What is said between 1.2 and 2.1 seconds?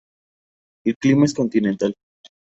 es continental.